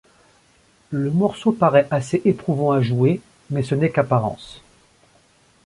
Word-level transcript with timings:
Le 0.89 1.11
morceau 1.11 1.51
paraît 1.51 1.87
assez 1.91 2.23
éprouvant 2.25 2.71
à 2.71 2.81
jouer, 2.81 3.21
mais 3.51 3.61
ce 3.61 3.75
n'est 3.75 3.91
qu'apparences. 3.91 4.63